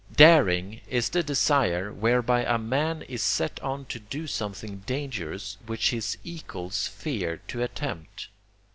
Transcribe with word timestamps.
Daring 0.15 0.81
is 0.89 1.09
the 1.09 1.21
desire, 1.21 1.93
whereby 1.93 2.41
a 2.41 2.57
man 2.57 3.03
is 3.03 3.21
set 3.21 3.59
on 3.61 3.85
to 3.85 3.99
do 3.99 4.25
something 4.25 4.77
dangerous 4.87 5.57
which 5.67 5.91
his 5.91 6.17
equals 6.23 6.87
fear 6.87 7.37
to 7.49 7.61
attempt. 7.61 8.29